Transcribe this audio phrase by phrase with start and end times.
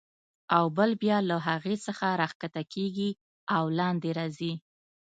[0.57, 3.09] او بل بیا له هغې څخه راکښته کېږي
[3.55, 4.53] او لاندې راځي.